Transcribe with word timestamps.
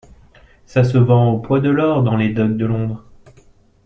Ça 0.65 0.83
se 0.83 0.97
vend 0.97 1.31
au 1.31 1.37
poids 1.37 1.59
de 1.59 1.69
l'or 1.69 2.01
dans 2.01 2.17
les 2.17 2.29
docks 2.33 2.57
de 2.57 2.65
Londres! 2.65 3.05